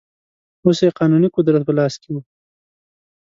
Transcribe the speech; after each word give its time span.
اوس 0.65 0.77
یې 0.85 0.89
قانوني 0.99 1.29
قدرت 1.35 1.61
په 1.65 1.73
لاس 1.77 1.93
کې 2.01 2.09
و. 2.13 2.15